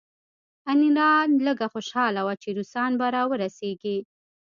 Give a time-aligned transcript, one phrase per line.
[0.71, 1.09] انیلا
[1.47, 3.97] لږه خوشحاله وه چې روسان به راورسیږي